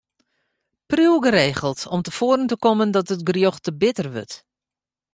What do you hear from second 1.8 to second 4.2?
om te foaren te kommen dat it gerjocht te bitter